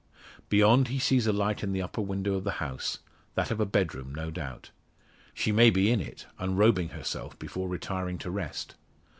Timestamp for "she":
5.35-5.51